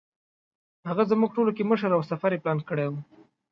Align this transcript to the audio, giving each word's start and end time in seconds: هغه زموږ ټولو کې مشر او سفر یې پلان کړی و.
هغه 0.89 1.03
زموږ 1.11 1.29
ټولو 1.37 1.51
کې 1.57 1.63
مشر 1.71 1.89
او 1.93 2.01
سفر 2.11 2.31
یې 2.35 2.41
پلان 2.43 2.59
کړی 2.69 2.85
و. 2.89 2.93